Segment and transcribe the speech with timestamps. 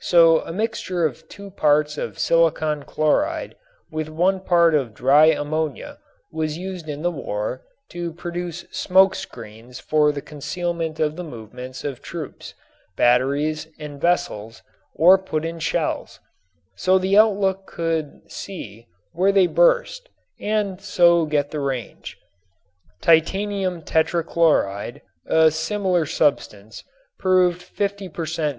[0.00, 3.54] So a mixture of two parts of silicon chloride
[3.92, 5.98] with one part of dry ammonia
[6.32, 11.84] was used in the war to produce smoke screens for the concealment of the movements
[11.84, 12.54] of troops,
[12.96, 14.62] batteries and vessels
[14.96, 16.18] or put in shells
[16.74, 20.08] so the outlook could see where they burst
[20.40, 22.18] and so get the range.
[23.00, 26.82] Titanium tetra chloride, a similar substance,
[27.16, 28.56] proved 50 per cent.